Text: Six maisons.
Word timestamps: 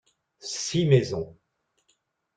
Six 0.39 0.87
maisons. 0.89 1.37